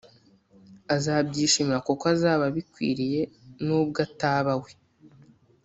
azabyishimira 0.95 1.79
kuko 1.87 2.03
azaba 2.13 2.43
abikwiriye 2.49 3.21
n’ubwo 3.65 3.97
ataba 4.07 4.53
we 4.61 4.71